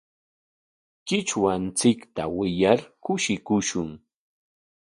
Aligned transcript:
Qichwanchikta 1.07 2.23
wiyar 2.35 2.79
kushikushun. 3.03 3.89